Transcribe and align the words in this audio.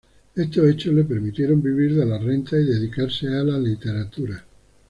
Estos 0.35 0.67
hechos 0.67 0.95
le 0.95 1.03
permitieron 1.03 1.61
vivir 1.61 1.93
de 1.95 2.07
las 2.07 2.23
rentas 2.23 2.53
y 2.53 2.63
dedicarse 2.65 3.27
a 3.27 3.43
la 3.43 3.59
literatura. 3.59 4.43